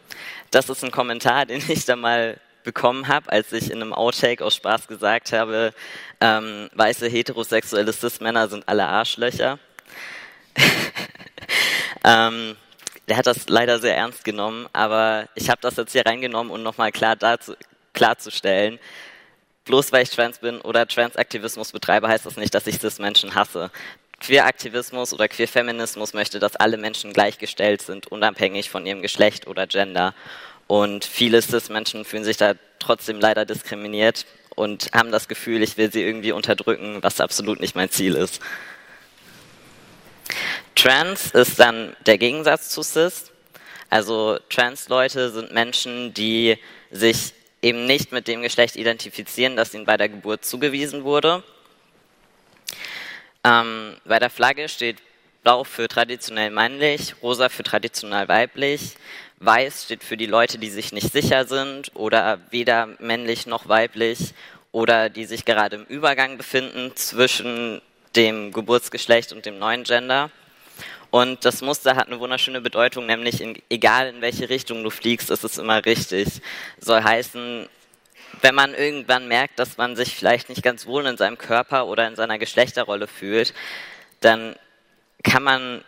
Das 0.51 0.69
ist 0.69 0.83
ein 0.85 0.91
Kommentar, 0.91 1.47
den 1.47 1.63
ich 1.69 1.85
da 1.85 1.97
mal 1.97 2.41
bekommen 2.65 3.09
habe, 3.09 3.31
als 3.31 3.53
ich 3.53 3.71
in 3.71 3.83
einem 3.83 3.93
Outtake 3.93 4.45
aus 4.45 4.55
Spaß 4.55 4.89
gesagt 4.89 5.33
habe, 5.33 5.73
ähm, 6.21 6.69
weiße 6.75 7.09
heterosexuelle 7.09 7.93
Cis-Männer 7.93 8.49
sind 8.49 8.69
alle 8.69 8.87
Arschlöcher. 8.87 9.59
ähm, 12.05 12.57
der 13.09 13.17
hat 13.17 13.27
das 13.27 13.49
leider 13.49 13.79
sehr 13.79 13.97
ernst 13.97 14.25
genommen, 14.25 14.69
aber 14.73 15.29
ich 15.35 15.49
habe 15.51 15.61
das 15.63 15.77
jetzt 15.77 15.93
hier 15.93 16.05
reingenommen, 16.05 16.53
um 16.53 16.63
nochmal 16.63 16.93
klar 16.93 17.17
klarzustellen, 17.95 18.79
bloß 19.69 19.93
weil 19.93 20.03
ich 20.03 20.11
trans 20.11 20.39
bin 20.39 20.61
oder 20.63 20.89
Transaktivismus 20.89 21.73
betreibe, 21.73 22.09
heißt 22.09 22.27
das 22.27 22.37
nicht, 22.37 22.55
dass 22.55 22.67
ich 22.67 22.81
Cis-Menschen 22.81 23.35
hasse. 23.35 23.71
Queeraktivismus 24.21 25.13
oder 25.13 25.29
Queerfeminismus 25.29 26.13
möchte, 26.13 26.41
dass 26.41 26.57
alle 26.57 26.77
Menschen 26.77 27.13
gleichgestellt 27.13 27.83
sind, 27.83 28.09
unabhängig 28.09 28.71
von 28.71 28.85
ihrem 28.85 29.03
Geschlecht 29.03 29.47
oder 29.47 29.67
Gender. 29.67 30.15
Und 30.67 31.05
viele 31.05 31.41
Cis-Menschen 31.41 32.05
fühlen 32.05 32.25
sich 32.25 32.37
da 32.37 32.55
trotzdem 32.79 33.21
leider 33.21 33.45
diskriminiert 33.45 34.27
und 34.57 34.91
haben 34.93 35.13
das 35.13 35.29
Gefühl, 35.29 35.63
ich 35.63 35.77
will 35.77 35.93
sie 35.93 36.03
irgendwie 36.03 36.33
unterdrücken, 36.33 36.99
was 37.03 37.21
absolut 37.21 37.61
nicht 37.61 37.77
mein 37.77 37.91
Ziel 37.91 38.17
ist. 38.17 38.41
Trans 40.75 41.31
ist 41.33 41.61
dann 41.61 41.95
der 42.07 42.19
Gegensatz 42.19 42.71
zu 42.71 42.83
Cis. 42.83 43.31
Also 43.91 44.39
Trans-Leute 44.49 45.31
sind 45.31 45.53
Menschen, 45.53 46.13
die 46.15 46.59
sich 46.91 47.35
eben 47.63 47.87
nicht 47.87 48.13
mit 48.13 48.29
dem 48.29 48.43
Geschlecht 48.43 48.77
identifizieren, 48.77 49.57
das 49.57 49.75
ihnen 49.75 49.85
bei 49.85 49.97
der 49.97 50.09
Geburt 50.09 50.45
zugewiesen 50.45 51.05
wurde. 51.05 51.43
Ähm, 53.45 53.97
bei 54.05 54.19
der 54.19 54.31
Flagge 54.31 54.69
steht 54.69 54.99
blau 55.43 55.65
für 55.65 55.89
traditionell 55.89 56.51
männlich, 56.51 57.15
rosa 57.23 57.49
für 57.49 57.63
traditionell 57.63 58.29
weiblich, 58.29 58.97
weiß 59.39 59.85
steht 59.85 60.05
für 60.05 60.17
die 60.17 60.27
Leute, 60.27 60.59
die 60.59 60.71
sich 60.71 60.93
nicht 60.93 61.13
sicher 61.13 61.47
sind 61.47 61.93
oder 61.95 62.41
weder 62.51 62.89
männlich 62.99 63.47
noch 63.47 63.69
weiblich 63.69 64.35
oder 64.73 65.09
die 65.09 65.25
sich 65.25 65.45
gerade 65.45 65.77
im 65.77 65.85
Übergang 65.85 66.37
befinden 66.37 66.95
zwischen 66.97 67.81
dem 68.17 68.53
Geburtsgeschlecht 68.53 69.33
und 69.33 69.47
dem 69.47 69.59
neuen 69.59 69.85
Gender. 69.85 70.31
Und 71.11 71.45
das 71.45 71.63
Muster 71.63 71.97
hat 71.97 72.09
eine 72.09 72.21
wunderschöne 72.21 72.61
Bedeutung, 72.61 73.07
nämlich 73.07 73.41
in, 73.41 73.61
egal 73.71 74.09
in 74.09 74.21
welche 74.21 74.49
Richtung 74.49 74.85
du 74.85 74.91
fliegst, 74.91 75.31
ist 75.31 75.45
es 75.45 75.57
immer 75.57 75.85
richtig. 75.85 76.29
Soll 76.79 77.03
heißen, 77.03 77.69
wenn 78.43 78.55
man 78.55 78.75
irgendwann 78.75 79.27
merkt, 79.27 79.59
dass 79.59 79.79
man 79.79 79.97
sich 79.97 80.15
vielleicht 80.15 80.49
nicht 80.49 80.63
ganz 80.63 80.87
wohl 80.87 81.07
in 81.07 81.17
seinem 81.17 81.39
Körper 81.39 81.87
oder 81.87 82.07
in 82.07 82.17
seiner 82.17 82.39
Geschlechterrolle 82.39 83.07
fühlt, 83.07 83.55
dann 84.21 84.55
kann 85.23 85.43
man 85.43 85.83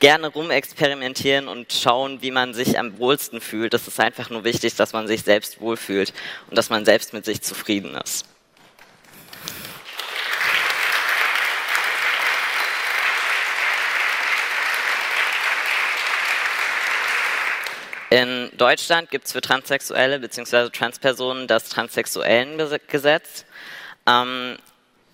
gerne 0.00 0.26
rumexperimentieren 0.26 1.46
und 1.46 1.72
schauen, 1.72 2.22
wie 2.22 2.32
man 2.32 2.54
sich 2.54 2.76
am 2.76 2.98
wohlsten 2.98 3.40
fühlt. 3.40 3.72
Es 3.72 3.86
ist 3.86 4.00
einfach 4.00 4.30
nur 4.30 4.42
wichtig, 4.42 4.74
dass 4.74 4.92
man 4.92 5.06
sich 5.06 5.22
selbst 5.22 5.60
wohlfühlt 5.60 6.12
und 6.50 6.58
dass 6.58 6.70
man 6.70 6.84
selbst 6.84 7.12
mit 7.12 7.24
sich 7.24 7.40
zufrieden 7.42 7.94
ist. 7.94 8.26
In 18.12 18.50
Deutschland 18.58 19.10
gibt 19.10 19.24
es 19.24 19.32
für 19.32 19.40
Transsexuelle 19.40 20.20
bzw. 20.20 20.68
Transpersonen 20.68 21.46
das 21.46 21.70
Transsexuellengesetz. 21.70 23.46
Ähm, 24.06 24.58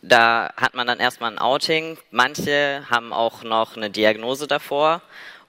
da 0.03 0.53
hat 0.57 0.75
man 0.75 0.89
dann 0.89 0.99
erstmal 0.99 1.31
ein 1.31 1.39
Outing. 1.39 1.97
Manche 2.11 2.85
haben 2.91 3.13
auch 3.13 3.45
noch 3.45 3.77
eine 3.77 3.89
Diagnose 3.89 4.49
davor 4.49 5.01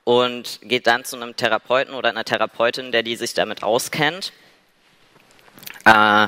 und 0.04 0.60
geht 0.62 0.86
dann 0.86 1.06
zu 1.06 1.16
einem 1.16 1.36
Therapeuten 1.36 1.96
oder 1.96 2.10
einer 2.10 2.24
Therapeutin, 2.24 2.92
der 2.92 3.02
die 3.02 3.16
sich 3.16 3.34
damit 3.34 3.64
auskennt. 3.64 4.32
Äh, 5.86 6.28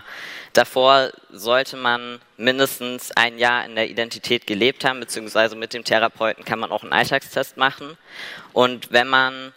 davor 0.53 1.11
sollte 1.29 1.77
man 1.77 2.19
mindestens 2.37 3.11
ein 3.11 3.37
Jahr 3.37 3.63
in 3.65 3.75
der 3.75 3.91
Identität 3.91 4.47
gelebt 4.47 4.83
haben, 4.85 4.99
beziehungsweise 4.99 5.55
mit 5.55 5.75
dem 5.75 5.83
Therapeuten 5.83 6.45
kann 6.45 6.57
man 6.57 6.71
auch 6.71 6.81
einen 6.81 6.93
Alltagstest 6.93 7.57
machen. 7.57 7.95
Und 8.53 8.91
wenn 8.91 9.07
man 9.07 9.53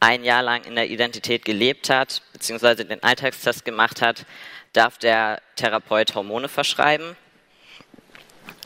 ein 0.00 0.24
Jahr 0.24 0.42
lang 0.42 0.64
in 0.64 0.74
der 0.74 0.88
Identität 0.88 1.44
gelebt 1.44 1.90
hat, 1.90 2.22
beziehungsweise 2.32 2.86
den 2.86 3.02
Alltagstest 3.02 3.66
gemacht 3.66 4.00
hat, 4.00 4.24
darf 4.72 4.96
der 4.98 5.42
Therapeut 5.56 6.14
Hormone 6.14 6.48
verschreiben. 6.48 7.16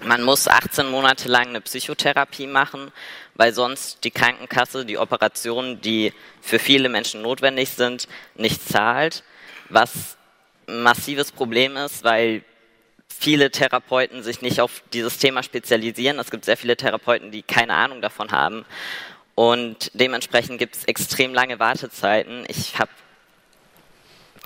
Man 0.03 0.23
muss 0.23 0.49
18 0.49 0.91
Monate 0.91 1.29
lang 1.29 1.49
eine 1.49 1.61
Psychotherapie 1.61 2.47
machen, 2.47 2.93
weil 3.35 3.53
sonst 3.53 4.05
die 4.05 4.11
Krankenkasse 4.11 4.85
die 4.85 4.99
Operationen, 4.99 5.81
die 5.81 6.13
für 6.41 6.59
viele 6.59 6.89
Menschen 6.89 7.23
notwendig 7.23 7.71
sind, 7.71 8.07
nicht 8.37 8.67
zahlt, 8.69 9.25
was 9.69 10.17
ein 10.69 10.83
massives 10.83 11.33
Problem 11.33 11.77
ist, 11.77 12.05
weil 12.05 12.45
viele 13.09 13.51
Therapeuten 13.51 14.23
sich 14.23 14.43
nicht 14.43 14.61
auf 14.61 14.83
dieses 14.93 15.19
Thema 15.19 15.43
spezialisieren. 15.43 16.19
Es 16.19 16.31
gibt 16.31 16.45
sehr 16.45 16.57
viele 16.57 16.77
Therapeuten, 16.77 17.31
die 17.31 17.43
keine 17.43 17.75
Ahnung 17.75 18.03
davon 18.03 18.31
haben 18.31 18.65
und 19.35 19.91
dementsprechend 19.95 20.59
gibt 20.59 20.77
es 20.77 20.85
extrem 20.85 21.35
lange 21.35 21.59
Wartezeiten. 21.59 22.45
Ich 22.49 22.79
habe 22.79 22.91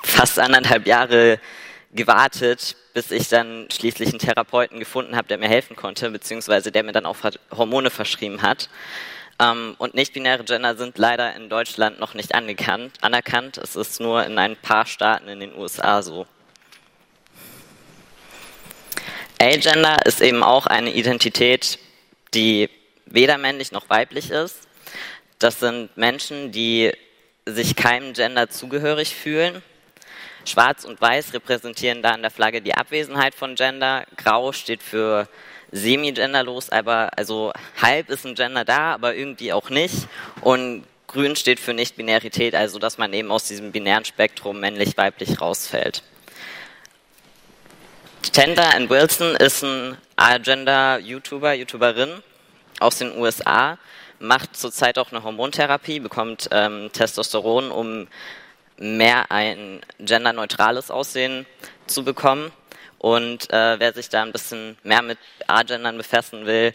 fast 0.02 0.38
anderthalb 0.38 0.86
Jahre 0.86 1.38
gewartet, 1.92 2.76
bis 2.94 3.10
ich 3.10 3.28
dann 3.28 3.68
schließlich 3.70 4.10
einen 4.10 4.18
Therapeuten 4.18 4.78
gefunden 4.78 5.16
habe, 5.16 5.28
der 5.28 5.38
mir 5.38 5.48
helfen 5.48 5.76
konnte, 5.76 6.10
beziehungsweise 6.10 6.72
der 6.72 6.82
mir 6.82 6.92
dann 6.92 7.06
auch 7.06 7.16
Hormone 7.50 7.90
verschrieben 7.90 8.42
hat. 8.42 8.68
Ähm, 9.40 9.76
und 9.78 9.94
nicht-binäre 9.94 10.44
Gender 10.44 10.76
sind 10.76 10.98
leider 10.98 11.34
in 11.36 11.48
Deutschland 11.48 12.00
noch 12.00 12.14
nicht 12.14 12.34
anerkannt. 12.34 12.96
anerkannt. 13.02 13.58
Es 13.58 13.76
ist 13.76 14.00
nur 14.00 14.24
in 14.24 14.38
ein 14.38 14.56
paar 14.56 14.86
Staaten 14.86 15.28
in 15.28 15.40
den 15.40 15.54
USA 15.54 16.02
so. 16.02 16.26
A-Gender 19.40 20.04
ist 20.04 20.20
eben 20.20 20.42
auch 20.42 20.66
eine 20.66 20.92
Identität, 20.92 21.78
die 22.34 22.68
weder 23.06 23.38
männlich 23.38 23.70
noch 23.70 23.88
weiblich 23.88 24.30
ist. 24.30 24.67
Das 25.38 25.60
sind 25.60 25.96
Menschen, 25.96 26.50
die 26.50 26.92
sich 27.46 27.76
keinem 27.76 28.12
Gender 28.12 28.50
zugehörig 28.50 29.14
fühlen. 29.14 29.62
Schwarz 30.44 30.84
und 30.84 31.00
Weiß 31.00 31.32
repräsentieren 31.32 32.02
da 32.02 32.10
an 32.10 32.22
der 32.22 32.30
Flagge 32.30 32.60
die 32.60 32.74
Abwesenheit 32.74 33.34
von 33.34 33.54
Gender. 33.54 34.04
Grau 34.16 34.52
steht 34.52 34.82
für 34.82 35.28
semi-genderlos, 35.70 36.70
aber 36.70 37.10
also 37.16 37.52
halb 37.80 38.10
ist 38.10 38.26
ein 38.26 38.34
Gender 38.34 38.64
da, 38.64 38.94
aber 38.94 39.14
irgendwie 39.14 39.52
auch 39.52 39.70
nicht. 39.70 40.08
Und 40.40 40.84
Grün 41.06 41.36
steht 41.36 41.60
für 41.60 41.72
Nicht-Binarität, 41.72 42.54
also 42.54 42.78
dass 42.78 42.98
man 42.98 43.12
eben 43.12 43.30
aus 43.30 43.44
diesem 43.44 43.72
binären 43.72 44.04
Spektrum 44.04 44.60
männlich-weiblich 44.60 45.40
rausfällt. 45.40 46.02
Chandler 48.32 48.74
Ann 48.74 48.90
Wilson 48.90 49.36
ist 49.36 49.62
ein 49.62 49.96
Agenda-YouTuber, 50.16 51.54
YouTuberin 51.54 52.22
aus 52.80 52.98
den 52.98 53.16
USA, 53.16 53.78
macht 54.20 54.56
zurzeit 54.56 54.98
auch 54.98 55.12
eine 55.12 55.22
Hormontherapie, 55.22 56.00
bekommt 56.00 56.48
ähm, 56.52 56.90
Testosteron, 56.92 57.70
um 57.70 58.08
mehr 58.76 59.30
ein 59.30 59.80
genderneutrales 59.98 60.90
Aussehen 60.90 61.46
zu 61.86 62.04
bekommen. 62.04 62.52
Und 62.98 63.50
äh, 63.52 63.78
wer 63.78 63.92
sich 63.92 64.08
da 64.08 64.22
ein 64.22 64.32
bisschen 64.32 64.76
mehr 64.82 65.02
mit 65.02 65.18
Agendern 65.46 65.96
befassen 65.96 66.46
will, 66.46 66.74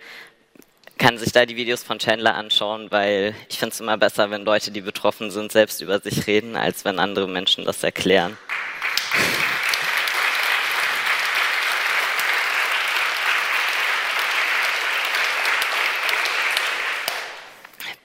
kann 0.98 1.18
sich 1.18 1.32
da 1.32 1.46
die 1.46 1.56
Videos 1.56 1.84
von 1.84 2.00
Chandler 2.00 2.36
anschauen, 2.36 2.92
weil 2.92 3.36
ich 3.50 3.58
finde 3.58 3.74
es 3.74 3.82
immer 3.82 3.98
besser, 3.98 4.32
wenn 4.32 4.46
Leute, 4.46 4.72
die 4.72 4.82
betroffen 4.82 5.32
sind, 5.32 5.52
selbst 5.52 5.82
über 5.82 6.00
sich 6.00 6.28
reden, 6.28 6.56
als 6.56 6.86
wenn 6.86 7.00
andere 7.00 7.28
Menschen 7.28 7.66
das 7.66 7.84
erklären. 7.84 8.38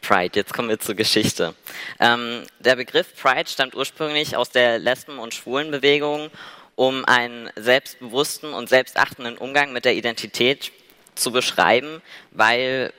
Pride. 0.08 0.36
Jetzt 0.36 0.54
kommen 0.54 0.70
wir 0.70 0.78
zur 0.78 0.94
Geschichte. 0.94 1.54
Ähm, 2.00 2.44
der 2.60 2.76
Begriff 2.76 3.14
Pride 3.14 3.46
stammt 3.46 3.74
ursprünglich 3.74 4.36
aus 4.36 4.48
der 4.48 4.78
Lesben- 4.78 5.18
und 5.18 5.34
Schwulenbewegung, 5.34 6.30
um 6.76 7.04
einen 7.04 7.50
selbstbewussten 7.56 8.54
und 8.54 8.70
selbstachtenden 8.70 9.36
Umgang 9.36 9.74
mit 9.74 9.84
der 9.84 9.94
Identität 9.94 10.72
zu 11.14 11.30
beschreiben, 11.30 12.00
weil 12.30 12.94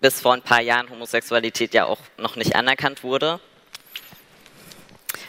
bis 0.00 0.20
vor 0.20 0.34
ein 0.34 0.42
paar 0.42 0.60
Jahren 0.60 0.88
Homosexualität 0.88 1.74
ja 1.74 1.86
auch 1.86 1.98
noch 2.16 2.36
nicht 2.36 2.54
anerkannt 2.54 3.02
wurde. 3.02 3.40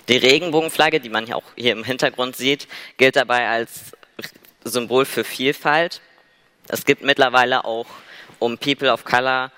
Die 0.09 0.17
Regenbogenflagge, 0.17 0.99
die 0.99 1.09
man 1.09 1.25
hier 1.25 1.37
auch 1.37 1.51
hier 1.55 1.71
im 1.71 1.83
Hintergrund 1.83 2.35
sieht, 2.35 2.67
gilt 2.97 3.15
dabei 3.15 3.47
als 3.47 3.93
Symbol 4.63 5.05
für 5.05 5.23
Vielfalt. 5.23 5.99
Es 6.67 6.85
gibt 6.85 7.01
mittlerweile 7.01 7.65
auch, 7.65 7.87
um 8.37 8.59
People 8.59 8.93
of 8.93 9.03
Color 9.03 9.51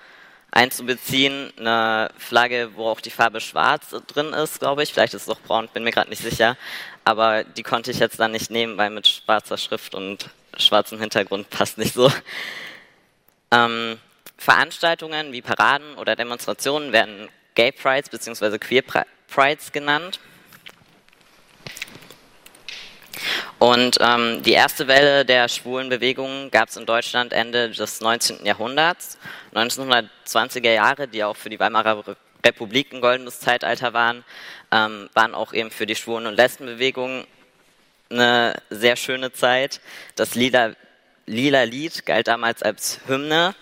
einzubeziehen, 0.52 1.52
eine 1.58 2.10
Flagge, 2.18 2.70
wo 2.74 2.86
auch 2.86 3.00
die 3.00 3.10
Farbe 3.10 3.40
schwarz 3.40 3.90
drin 4.08 4.32
ist, 4.32 4.60
glaube 4.60 4.82
ich. 4.82 4.92
Vielleicht 4.92 5.14
ist 5.14 5.22
es 5.22 5.28
auch 5.28 5.40
braun, 5.40 5.68
bin 5.72 5.84
mir 5.84 5.92
gerade 5.92 6.10
nicht 6.10 6.22
sicher. 6.22 6.56
Aber 7.04 7.44
die 7.44 7.62
konnte 7.62 7.90
ich 7.90 7.98
jetzt 7.98 8.18
dann 8.20 8.32
nicht 8.32 8.50
nehmen, 8.50 8.76
weil 8.76 8.90
mit 8.90 9.06
schwarzer 9.06 9.58
Schrift 9.58 9.94
und 9.94 10.30
schwarzem 10.56 11.00
Hintergrund 11.00 11.50
passt 11.50 11.78
nicht 11.78 11.94
so. 11.94 12.10
Ähm, 13.52 13.98
Veranstaltungen 14.36 15.32
wie 15.32 15.42
Paraden 15.42 15.94
oder 15.96 16.16
Demonstrationen 16.16 16.92
werden 16.92 17.28
Gay 17.54 17.72
Prides 17.72 18.08
bzw. 18.08 18.58
Queer 18.58 18.82
Prides 19.28 19.72
genannt. 19.72 20.20
Und 23.60 23.98
ähm, 24.00 24.42
die 24.42 24.52
erste 24.52 24.88
Welle 24.88 25.26
der 25.26 25.46
schwulen 25.48 25.90
Bewegung 25.90 26.50
gab 26.50 26.70
es 26.70 26.78
in 26.78 26.86
Deutschland 26.86 27.34
Ende 27.34 27.68
des 27.68 28.00
19. 28.00 28.46
Jahrhunderts, 28.46 29.18
1920er 29.54 30.72
Jahre, 30.72 31.06
die 31.06 31.22
auch 31.22 31.36
für 31.36 31.50
die 31.50 31.60
Weimarer 31.60 32.16
Republik 32.42 32.90
ein 32.94 33.02
goldenes 33.02 33.38
Zeitalter 33.38 33.92
waren, 33.92 34.24
ähm, 34.72 35.10
waren 35.12 35.34
auch 35.34 35.52
eben 35.52 35.70
für 35.70 35.84
die 35.84 35.94
Schwulen- 35.94 36.26
und 36.26 36.36
Lesbenbewegung 36.36 37.26
eine 38.08 38.54
sehr 38.70 38.96
schöne 38.96 39.30
Zeit. 39.30 39.82
Das 40.16 40.34
Lila, 40.34 40.72
Lila 41.26 41.64
Lied 41.64 42.06
galt 42.06 42.28
damals 42.28 42.62
als 42.62 43.00
Hymne. 43.08 43.54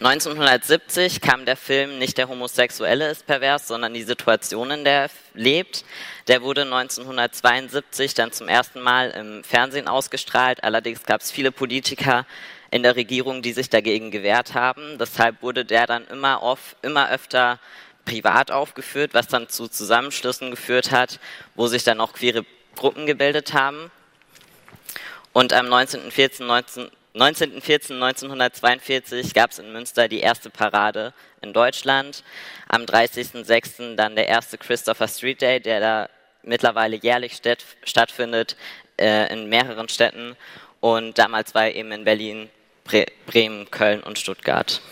1970 0.00 1.20
kam 1.20 1.44
der 1.44 1.56
Film 1.56 1.98
Nicht 1.98 2.18
der 2.18 2.28
Homosexuelle 2.28 3.10
ist 3.10 3.26
pervers, 3.26 3.66
sondern 3.66 3.94
die 3.94 4.02
Situation, 4.02 4.70
in 4.70 4.84
der 4.84 5.02
er 5.02 5.10
lebt. 5.34 5.84
Der 6.28 6.42
wurde 6.42 6.62
1972 6.62 8.14
dann 8.14 8.30
zum 8.30 8.48
ersten 8.48 8.80
Mal 8.80 9.10
im 9.10 9.42
Fernsehen 9.42 9.88
ausgestrahlt. 9.88 10.62
Allerdings 10.62 11.02
gab 11.04 11.20
es 11.20 11.32
viele 11.32 11.50
Politiker 11.50 12.26
in 12.70 12.82
der 12.82 12.96
Regierung, 12.96 13.42
die 13.42 13.52
sich 13.52 13.70
dagegen 13.70 14.10
gewehrt 14.10 14.54
haben. 14.54 14.98
Deshalb 14.98 15.42
wurde 15.42 15.64
der 15.64 15.86
dann 15.86 16.06
immer, 16.06 16.42
oft, 16.42 16.76
immer 16.82 17.10
öfter 17.10 17.58
privat 18.04 18.50
aufgeführt, 18.50 19.14
was 19.14 19.26
dann 19.26 19.48
zu 19.48 19.68
Zusammenschlüssen 19.68 20.50
geführt 20.50 20.92
hat, 20.92 21.18
wo 21.56 21.66
sich 21.66 21.82
dann 21.82 22.00
auch 22.00 22.12
queere 22.12 22.44
Gruppen 22.76 23.06
gebildet 23.06 23.52
haben. 23.52 23.90
Und 25.38 25.52
am 25.52 25.66
19.14.1942 25.66 26.90
1942 27.14 29.34
gab 29.34 29.52
es 29.52 29.60
in 29.60 29.72
Münster 29.72 30.08
die 30.08 30.18
erste 30.18 30.50
Parade 30.50 31.14
in 31.42 31.52
Deutschland. 31.52 32.24
Am 32.66 32.82
30.06. 32.82 33.94
dann 33.94 34.16
der 34.16 34.26
erste 34.26 34.58
Christopher 34.58 35.06
Street 35.06 35.40
Day, 35.40 35.60
der 35.60 35.78
da 35.78 36.08
mittlerweile 36.42 36.96
jährlich 36.96 37.40
stattfindet 37.84 38.56
äh, 38.98 39.32
in 39.32 39.48
mehreren 39.48 39.88
Städten. 39.88 40.34
Und 40.80 41.18
damals 41.18 41.54
war 41.54 41.66
er 41.66 41.76
eben 41.76 41.92
in 41.92 42.02
Berlin, 42.02 42.50
Bre 42.82 43.06
Bremen, 43.26 43.70
Köln 43.70 44.02
und 44.02 44.18
Stuttgart. 44.18 44.82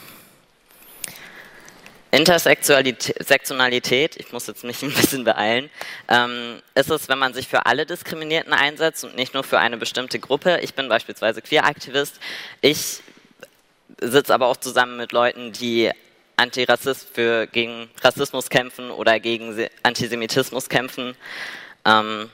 Intersektionalität, 2.17 4.17
ich 4.17 4.33
muss 4.33 4.47
jetzt 4.47 4.65
mich 4.65 4.83
ein 4.83 4.93
bisschen 4.93 5.25
beeilen, 5.25 5.71
ähm, 6.09 6.63
ist 6.75 6.91
es, 6.91 7.09
wenn 7.09 7.19
man 7.19 7.35
sich 7.35 7.47
für 7.47 7.67
alle 7.67 7.85
Diskriminierten 7.85 8.53
einsetzt 8.53 9.05
und 9.05 9.17
nicht 9.17 9.35
nur 9.35 9.45
für 9.45 9.59
eine 9.59 9.77
bestimmte 9.77 10.19
Gruppe. 10.19 10.61
Ich 10.63 10.75
bin 10.75 10.89
beispielsweise 10.89 11.43
Queer-Aktivist. 11.43 12.19
Ich 12.61 13.01
sitze 14.01 14.35
aber 14.35 14.47
auch 14.47 14.57
zusammen 14.57 14.97
mit 14.97 15.13
Leuten, 15.13 15.53
die 15.53 15.91
Antirassist 16.37 17.09
für, 17.13 17.47
gegen 17.47 17.89
Rassismus 18.03 18.51
kämpfen 18.51 18.91
oder 18.91 19.21
gegen 19.21 19.69
Antisemitismus 19.83 20.69
kämpfen. 20.69 21.17
Ähm, 21.85 22.31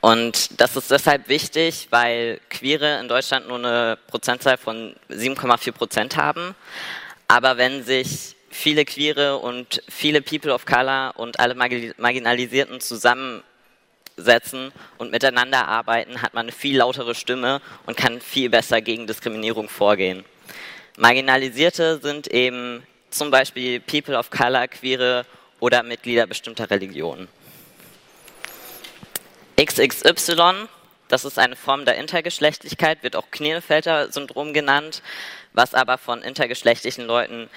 und 0.00 0.60
das 0.60 0.76
ist 0.76 0.90
deshalb 0.90 1.28
wichtig, 1.28 1.88
weil 1.90 2.40
Queere 2.50 3.00
in 3.00 3.08
Deutschland 3.08 3.48
nur 3.48 3.58
eine 3.58 3.98
Prozentzahl 4.06 4.56
von 4.56 4.94
7,4 5.10 5.72
Prozent 5.72 6.16
haben. 6.16 6.54
Aber 7.28 7.56
wenn 7.56 7.82
sich 7.82 8.36
viele 8.50 8.84
Queere 8.84 9.38
und 9.38 9.82
viele 9.88 10.22
People 10.22 10.52
of 10.52 10.64
Color 10.64 11.14
und 11.16 11.40
alle 11.40 11.54
Marginalisierten 11.54 12.80
zusammensetzen 12.80 14.72
und 14.98 15.10
miteinander 15.10 15.66
arbeiten, 15.66 16.22
hat 16.22 16.34
man 16.34 16.46
eine 16.46 16.52
viel 16.52 16.78
lautere 16.78 17.14
Stimme 17.14 17.60
und 17.86 17.96
kann 17.96 18.20
viel 18.20 18.48
besser 18.48 18.80
gegen 18.80 19.06
Diskriminierung 19.06 19.68
vorgehen. 19.68 20.24
Marginalisierte 20.96 21.98
sind 22.00 22.28
eben 22.28 22.86
zum 23.10 23.30
Beispiel 23.30 23.80
People 23.80 24.16
of 24.16 24.30
Color, 24.30 24.68
Queere 24.68 25.26
oder 25.60 25.82
Mitglieder 25.82 26.26
bestimmter 26.26 26.70
Religionen. 26.70 27.28
XXY, 29.60 30.68
das 31.08 31.24
ist 31.24 31.38
eine 31.38 31.56
Form 31.56 31.84
der 31.84 31.96
Intergeschlechtlichkeit, 31.96 33.02
wird 33.02 33.16
auch 33.16 33.30
Klinefelter-Syndrom 33.30 34.52
genannt, 34.52 35.02
was 35.56 35.74
aber 35.74 35.98
von 35.98 36.22
intergeschlechtlichen 36.22 37.06
Leuten 37.06 37.48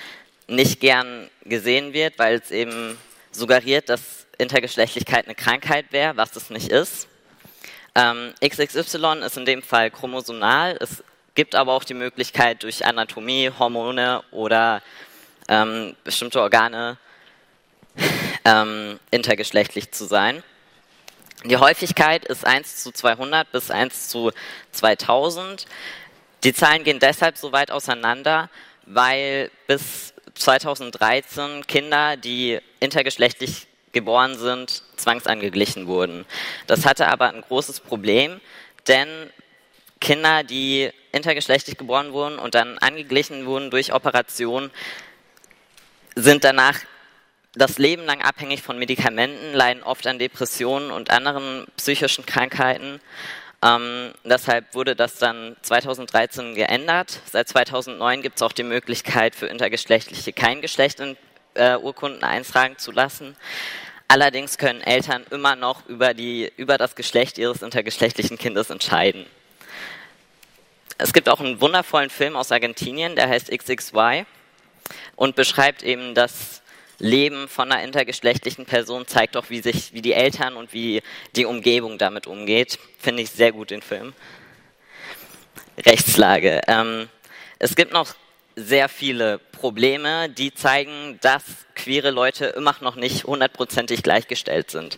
nicht 0.48 0.80
gern 0.80 1.30
gesehen 1.44 1.94
wird, 1.94 2.18
weil 2.18 2.36
es 2.36 2.50
eben 2.50 2.98
suggeriert, 3.32 3.90
dass 3.90 4.26
Intergeschlechtlichkeit 4.40 5.26
eine 5.26 5.36
Krankheit 5.36 5.92
wäre, 5.92 6.18
was 6.18 6.36
es 6.36 6.50
nicht 6.50 6.70
ist. 6.70 7.08
Ähm, 7.94 8.34
XXY 8.44 9.22
ist 9.26 9.38
in 9.38 9.46
dem 9.46 9.62
Fall 9.62 9.92
chromosomal. 9.92 10.78
Es 10.80 11.04
gibt 11.36 11.56
aber 11.56 11.74
auch 11.74 11.84
die 11.84 11.94
Möglichkeit, 11.94 12.64
durch 12.64 12.86
Anatomie, 12.86 13.52
Hormone 13.60 14.24
oder 14.32 14.82
ähm, 15.50 15.96
bestimmte 16.04 16.42
Organe 16.42 16.98
ähm, 18.46 19.00
intergeschlechtlich 19.12 19.92
zu 19.92 20.06
sein. 20.06 20.42
Die 21.44 21.58
Häufigkeit 21.58 22.26
ist 22.26 22.46
1 22.46 22.78
zu 22.84 22.92
200 22.92 23.52
bis 23.52 23.72
1 23.72 24.10
zu 24.10 24.32
2000. 24.72 25.66
Die 26.43 26.54
Zahlen 26.54 26.84
gehen 26.84 26.99
deshalb 26.99 27.38
so 27.38 27.52
weit 27.52 27.71
auseinander, 27.71 28.49
weil 28.86 29.52
bis 29.67 30.13
2013 30.36 31.67
Kinder, 31.67 32.15
die 32.17 32.60
intergeschlechtlich 32.80 33.67
geboren 33.91 34.38
sind, 34.38 34.84
zwangsangeglichen 34.95 35.88
wurden. 35.88 36.25
Das 36.67 36.86
hatte 36.86 37.08
aber 37.08 37.30
ein 37.30 37.41
großes 37.41 37.82
Problem, 37.82 38.39
denn 38.88 39.30
Kinder, 39.99 40.43
die 40.43 40.91
intergeschlechtlich 41.12 41.78
geboren 41.78 42.13
wurden 42.13 42.39
und 42.39 42.56
dann 42.56 42.78
angeglichen 42.78 43.45
wurden 43.45 43.69
durch 43.69 43.93
Operation, 43.93 44.71
sind 46.15 46.43
danach 46.43 46.80
das 47.54 47.78
Leben 47.78 48.06
lang 48.06 48.21
abhängig 48.21 48.62
von 48.62 48.78
Medikamenten, 48.78 49.54
leiden 49.54 49.84
oft 49.84 50.06
an 50.08 50.19
Depressionen 50.19 50.91
und 50.91 51.10
anderen 51.10 51.65
psychischen 51.78 52.25
Krankheiten. 52.25 53.02
Ähm, 53.62 54.13
deshalb 54.24 54.74
wurde 54.74 54.95
das 54.95 55.15
dann 55.15 55.58
2013 55.62 56.56
geändert. 56.56 57.19
Seit 57.30 57.50
2009 57.50 58.22
gibt 58.22 58.38
es 58.38 58.41
auch 58.41 58.54
die 58.54 58.63
Möglichkeit 58.63 59.36
für 59.36 59.48
Intergeschlechtliche 59.48 60.32
kein 60.32 60.62
Geschlecht 60.62 61.00
in 61.02 61.17
äh, 61.56 61.76
Urkunden 61.76 62.24
eintragen 62.24 62.78
zu 62.78 62.91
lassen. 62.91 63.36
Allerdings 64.08 64.58
können 64.58 64.82
Eltern 64.82 65.26
immer 65.30 65.56
noch 65.56 65.86
über, 65.88 66.13
die, 66.13 66.52
über 66.58 66.78
das 66.78 66.95
Geschlecht 66.95 67.38
ihres 67.38 67.62
intergeschlechtlichen 67.62 68.38
Kindes 68.38 68.69
entscheiden. 68.69 69.26
Es 70.98 71.13
gibt 71.13 71.30
auch 71.30 71.39
einen 71.39 71.62
wundervollen 71.62 72.10
Film 72.10 72.36
aus 72.36 72.52
Argentinien, 72.52 73.15
der 73.15 73.30
heißt 73.30 73.52
XXY 73.52 74.26
und 75.15 75.36
beschreibt 75.36 75.84
eben 75.84 76.15
das 76.15 76.62
Leben 77.00 77.48
von 77.48 77.72
einer 77.72 77.84
intergeschlechtlichen 77.84 78.66
Person, 78.66 79.08
zeigt 79.08 79.38
auch, 79.38 79.50
wie 79.50 79.62
sich, 79.62 79.94
wie 79.94 80.02
die 80.02 80.14
Eltern 80.14 80.56
und 80.56 80.74
wie 80.74 81.02
die 81.36 81.46
Umgebung 81.46 81.98
damit 81.98 82.28
umgeht. 82.28 82.78
Finde 83.00 83.24
ich 83.24 83.32
sehr 83.32 83.52
gut 83.52 83.72
den 83.72 83.82
Film. 83.82 84.14
Rechtslage. 85.86 86.62
Ähm, 86.68 87.08
es 87.58 87.76
gibt 87.76 87.94
noch 87.94 88.16
sehr 88.56 88.90
viele 88.90 89.40
Probleme, 89.40 90.30
die 90.30 90.54
zeigen, 90.54 91.18
dass 91.22 91.44
queere 91.76 92.12
Leute 92.12 92.46
immer 92.48 92.76
noch 92.82 92.96
nicht 92.96 93.24
hundertprozentig 93.24 94.04
gleichgestellt 94.04 94.70
sind. 94.70 94.98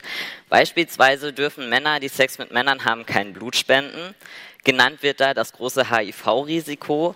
Beispielsweise 0.49 1.31
dürfen 1.31 1.69
Männer, 1.69 1.99
die 1.99 2.07
Sex 2.07 2.39
mit 2.39 2.51
Männern 2.51 2.85
haben, 2.85 3.05
kein 3.05 3.33
Blut 3.33 3.55
spenden. 3.55 4.15
Genannt 4.63 5.03
wird 5.03 5.19
da 5.19 5.33
das 5.33 5.53
große 5.53 5.91
HIV-Risiko, 5.91 7.15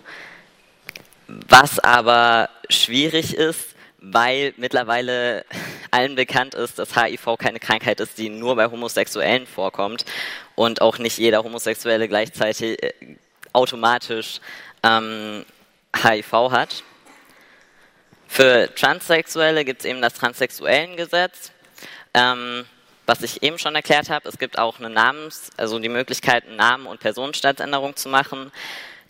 was 1.26 1.78
aber 1.80 2.48
schwierig 2.68 3.34
ist, 3.34 3.75
weil 4.12 4.54
mittlerweile 4.56 5.44
allen 5.90 6.14
bekannt 6.14 6.54
ist, 6.54 6.78
dass 6.78 6.94
HIV 6.94 7.36
keine 7.38 7.58
Krankheit 7.58 8.00
ist, 8.00 8.18
die 8.18 8.28
nur 8.28 8.56
bei 8.56 8.66
Homosexuellen 8.66 9.46
vorkommt 9.46 10.04
und 10.54 10.80
auch 10.80 10.98
nicht 10.98 11.18
jeder 11.18 11.42
Homosexuelle 11.42 12.06
gleichzeitig 12.08 12.82
äh, 12.82 12.92
automatisch 13.52 14.40
ähm, 14.82 15.44
HIV 15.96 16.32
hat. 16.50 16.84
Für 18.28 18.72
Transsexuelle 18.74 19.64
gibt 19.64 19.80
es 19.80 19.86
eben 19.86 20.02
das 20.02 20.14
Transsexuellengesetz, 20.14 21.52
ähm, 22.14 22.64
was 23.06 23.22
ich 23.22 23.42
eben 23.42 23.58
schon 23.58 23.74
erklärt 23.74 24.10
habe. 24.10 24.28
Es 24.28 24.38
gibt 24.38 24.58
auch 24.58 24.78
eine 24.78 24.90
Namens-, 24.90 25.50
also 25.56 25.78
die 25.78 25.88
Möglichkeit, 25.88 26.48
Namen- 26.50 26.86
und 26.86 27.00
Personenstandsänderung 27.00 27.96
zu 27.96 28.08
machen. 28.08 28.52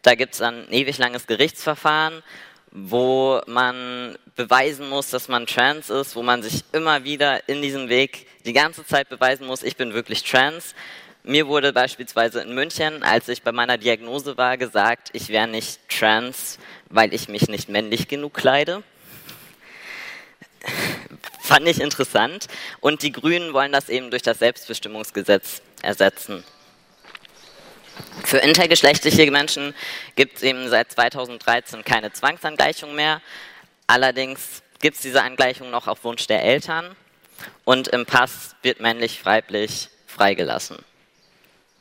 Da 0.02 0.14
gibt 0.14 0.34
es 0.34 0.42
ein 0.42 0.70
ewig 0.70 0.98
langes 0.98 1.26
Gerichtsverfahren 1.26 2.22
wo 2.76 3.40
man 3.46 4.18
beweisen 4.36 4.88
muss, 4.88 5.10
dass 5.10 5.28
man 5.28 5.46
trans 5.46 5.90
ist, 5.90 6.14
wo 6.14 6.22
man 6.22 6.42
sich 6.42 6.62
immer 6.72 7.04
wieder 7.04 7.48
in 7.48 7.62
diesem 7.62 7.88
Weg 7.88 8.26
die 8.44 8.52
ganze 8.52 8.86
Zeit 8.86 9.08
beweisen 9.08 9.46
muss, 9.46 9.62
ich 9.62 9.76
bin 9.76 9.94
wirklich 9.94 10.22
trans. 10.22 10.74
Mir 11.24 11.48
wurde 11.48 11.72
beispielsweise 11.72 12.42
in 12.42 12.54
München, 12.54 13.02
als 13.02 13.28
ich 13.28 13.42
bei 13.42 13.50
meiner 13.50 13.78
Diagnose 13.78 14.36
war, 14.36 14.56
gesagt, 14.56 15.08
ich 15.12 15.28
wäre 15.28 15.48
nicht 15.48 15.80
trans, 15.88 16.58
weil 16.88 17.12
ich 17.12 17.28
mich 17.28 17.48
nicht 17.48 17.68
männlich 17.68 18.06
genug 18.06 18.34
kleide. 18.34 18.84
Fand 21.40 21.66
ich 21.66 21.80
interessant. 21.80 22.46
Und 22.80 23.02
die 23.02 23.10
Grünen 23.10 23.52
wollen 23.52 23.72
das 23.72 23.88
eben 23.88 24.10
durch 24.10 24.22
das 24.22 24.38
Selbstbestimmungsgesetz 24.38 25.62
ersetzen. 25.82 26.44
Für 28.24 28.38
intergeschlechtliche 28.38 29.30
Menschen 29.30 29.74
gibt 30.16 30.36
es 30.36 30.42
eben 30.42 30.68
seit 30.68 30.92
2013 30.92 31.84
keine 31.84 32.12
Zwangsangleichung 32.12 32.94
mehr. 32.94 33.20
Allerdings 33.86 34.62
gibt 34.80 34.96
es 34.96 35.02
diese 35.02 35.22
Angleichung 35.22 35.70
noch 35.70 35.86
auf 35.86 36.04
Wunsch 36.04 36.26
der 36.26 36.42
Eltern 36.42 36.96
und 37.64 37.88
im 37.88 38.06
Pass 38.06 38.56
wird 38.62 38.80
männlich 38.80 39.24
weiblich 39.24 39.88
freigelassen. 40.06 40.78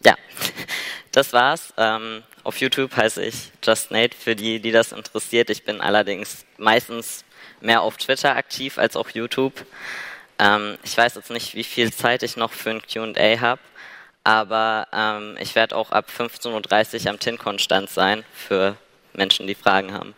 Ja, 0.03 0.15
das 1.11 1.33
war's. 1.33 1.73
Ähm, 1.77 2.23
auf 2.43 2.57
YouTube 2.57 2.95
heiße 2.95 3.23
ich 3.23 3.51
Just 3.63 3.91
Nate 3.91 4.15
für 4.15 4.35
die, 4.35 4.59
die 4.59 4.71
das 4.71 4.91
interessiert. 4.91 5.49
Ich 5.49 5.63
bin 5.63 5.81
allerdings 5.81 6.45
meistens 6.57 7.25
mehr 7.59 7.81
auf 7.81 7.97
Twitter 7.97 8.35
aktiv 8.35 8.77
als 8.77 8.95
auf 8.95 9.11
YouTube. 9.11 9.65
Ähm, 10.37 10.77
ich 10.83 10.95
weiß 10.95 11.15
jetzt 11.15 11.31
nicht, 11.31 11.55
wie 11.55 11.63
viel 11.63 11.91
Zeit 11.91 12.21
ich 12.23 12.37
noch 12.37 12.51
für 12.51 12.69
ein 12.69 12.81
QA 12.81 13.39
habe. 13.39 13.61
Aber 14.23 14.87
ähm, 14.91 15.37
ich 15.39 15.55
werde 15.55 15.75
auch 15.75 15.91
ab 15.91 16.09
15.30 16.15 17.05
Uhr 17.05 17.11
am 17.11 17.19
TinCon-Stand 17.19 17.89
sein 17.89 18.23
für 18.33 18.75
Menschen, 19.13 19.47
die 19.47 19.55
Fragen 19.55 19.93
haben. 19.93 20.15